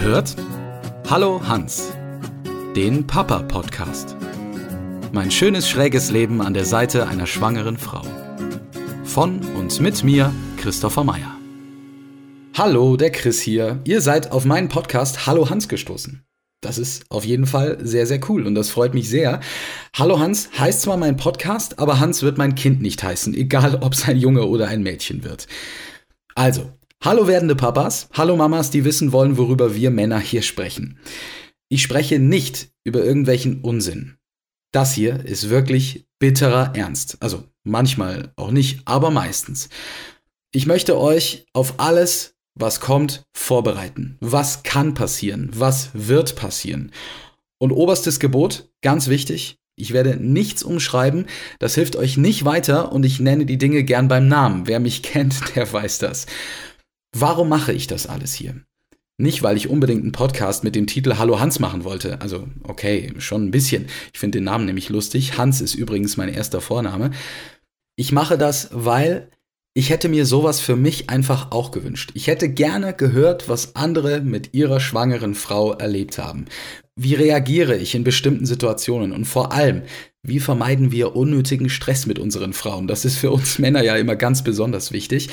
[0.00, 0.36] hört
[1.10, 1.92] Hallo Hans,
[2.74, 4.16] den Papa-Podcast.
[5.12, 8.02] Mein schönes schräges Leben an der Seite einer schwangeren Frau.
[9.04, 11.36] Von und mit mir, Christopher Meyer.
[12.56, 13.80] Hallo, der Chris hier.
[13.84, 16.24] Ihr seid auf meinen Podcast Hallo Hans gestoßen.
[16.62, 19.40] Das ist auf jeden Fall sehr, sehr cool und das freut mich sehr.
[19.94, 23.92] Hallo Hans heißt zwar mein Podcast, aber Hans wird mein Kind nicht heißen, egal ob
[23.92, 25.48] es ein Junge oder ein Mädchen wird.
[26.34, 26.70] Also,
[27.02, 31.00] hallo werdende Papas, hallo Mamas, die wissen wollen, worüber wir Männer hier sprechen.
[31.68, 34.18] Ich spreche nicht über irgendwelchen Unsinn.
[34.72, 37.16] Das hier ist wirklich bitterer Ernst.
[37.20, 39.68] Also manchmal auch nicht, aber meistens.
[40.52, 44.16] Ich möchte euch auf alles, was kommt, vorbereiten.
[44.20, 45.50] Was kann passieren?
[45.54, 46.92] Was wird passieren?
[47.58, 51.26] Und oberstes Gebot, ganz wichtig, ich werde nichts umschreiben,
[51.58, 54.68] das hilft euch nicht weiter und ich nenne die Dinge gern beim Namen.
[54.68, 56.26] Wer mich kennt, der weiß das.
[57.14, 58.56] Warum mache ich das alles hier?
[59.18, 62.20] Nicht, weil ich unbedingt einen Podcast mit dem Titel Hallo Hans machen wollte.
[62.20, 63.86] Also, okay, schon ein bisschen.
[64.12, 65.36] Ich finde den Namen nämlich lustig.
[65.36, 67.10] Hans ist übrigens mein erster Vorname.
[67.94, 69.28] Ich mache das, weil
[69.74, 72.10] ich hätte mir sowas für mich einfach auch gewünscht.
[72.14, 76.46] Ich hätte gerne gehört, was andere mit ihrer schwangeren Frau erlebt haben.
[76.94, 79.12] Wie reagiere ich in bestimmten Situationen?
[79.12, 79.82] Und vor allem,
[80.22, 82.86] wie vermeiden wir unnötigen Stress mit unseren Frauen?
[82.86, 85.30] Das ist für uns Männer ja immer ganz besonders wichtig.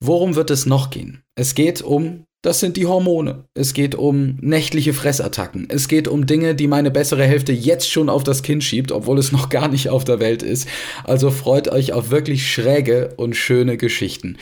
[0.00, 1.22] Worum wird es noch gehen?
[1.34, 3.44] Es geht um das sind die Hormone.
[3.54, 5.66] Es geht um nächtliche Fressattacken.
[5.70, 9.18] Es geht um Dinge, die meine bessere Hälfte jetzt schon auf das Kind schiebt, obwohl
[9.18, 10.68] es noch gar nicht auf der Welt ist.
[11.04, 14.36] Also freut euch auf wirklich schräge und schöne Geschichten.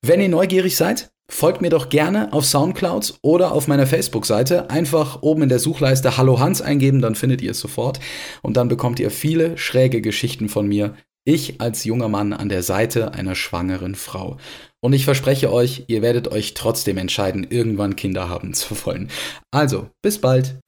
[0.00, 4.70] Wenn ihr neugierig seid, folgt mir doch gerne auf Soundclouds oder auf meiner Facebook-Seite.
[4.70, 7.98] Einfach oben in der Suchleiste Hallo Hans eingeben, dann findet ihr es sofort.
[8.42, 10.94] Und dann bekommt ihr viele schräge Geschichten von mir.
[11.26, 14.38] Ich als junger Mann an der Seite einer schwangeren Frau.
[14.80, 19.10] Und ich verspreche euch, ihr werdet euch trotzdem entscheiden, irgendwann Kinder haben zu wollen.
[19.50, 20.58] Also, bis bald.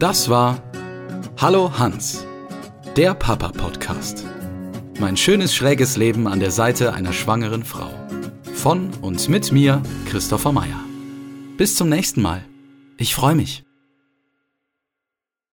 [0.00, 0.60] Das war
[1.36, 2.26] Hallo Hans,
[2.96, 4.24] der Papa-Podcast.
[4.98, 7.90] Mein schönes schräges Leben an der Seite einer schwangeren Frau.
[8.52, 10.84] Von und mit mir, Christopher Meyer.
[11.56, 12.44] Bis zum nächsten Mal.
[12.98, 13.62] Ich freue mich.